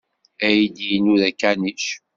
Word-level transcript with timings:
Aydi-inu 0.47 1.15
d 1.21 1.23
akanic. 1.29 1.85